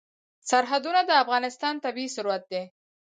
[0.49, 2.63] سرحدونه د افغانستان طبعي ثروت دی.